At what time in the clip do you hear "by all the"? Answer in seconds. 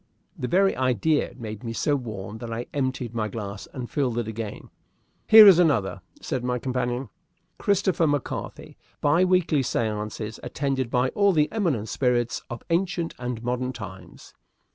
10.89-11.51